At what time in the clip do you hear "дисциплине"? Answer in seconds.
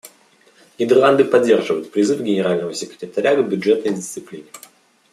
3.93-4.47